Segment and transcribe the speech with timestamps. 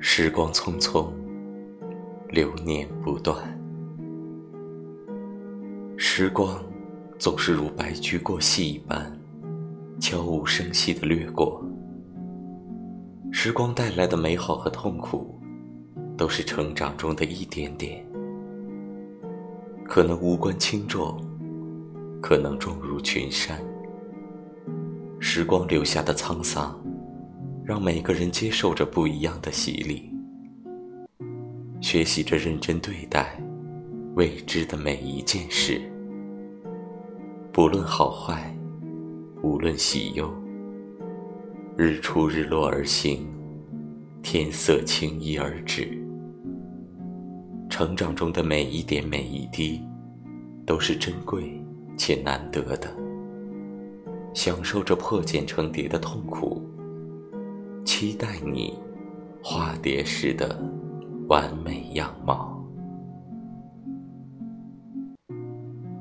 [0.00, 1.08] 时光匆匆，
[2.28, 3.36] 流年不断，
[5.96, 6.64] 时光
[7.18, 9.12] 总是如白驹过隙一般，
[9.98, 11.64] 悄无声息地掠过。
[13.32, 15.38] 时光带来的美好和痛苦，
[16.16, 18.06] 都是成长中的一点点，
[19.84, 21.20] 可能无关轻重，
[22.22, 23.60] 可能重如群山。
[25.18, 26.80] 时光留下的沧桑。
[27.68, 30.10] 让每个人接受着不一样的洗礼，
[31.82, 33.38] 学习着认真对待
[34.14, 35.78] 未知的每一件事，
[37.52, 38.56] 不论好坏，
[39.42, 40.32] 无论喜忧，
[41.76, 43.28] 日出日落而行，
[44.22, 45.86] 天色轻移而止。
[47.68, 49.78] 成长中的每一点每一滴，
[50.64, 51.62] 都是珍贵
[51.98, 52.88] 且难得的。
[54.32, 56.62] 享受着破茧成蝶的痛苦。
[57.98, 58.78] 期待你
[59.42, 60.56] 化蝶时的
[61.26, 62.57] 完美样貌。